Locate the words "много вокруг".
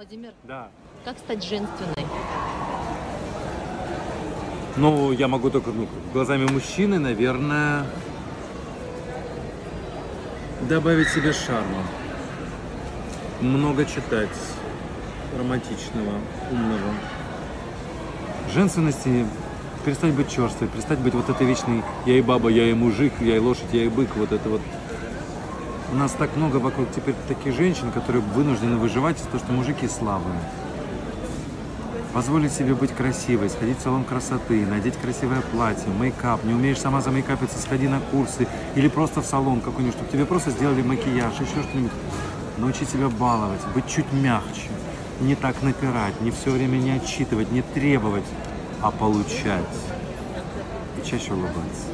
26.36-26.86